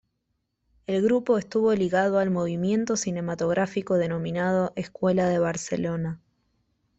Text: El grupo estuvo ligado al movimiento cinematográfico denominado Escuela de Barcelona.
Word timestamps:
El 0.87 1.03
grupo 1.03 1.37
estuvo 1.37 1.71
ligado 1.75 2.17
al 2.17 2.31
movimiento 2.31 2.97
cinematográfico 2.97 3.99
denominado 3.99 4.73
Escuela 4.75 5.29
de 5.29 5.37
Barcelona. 5.37 6.19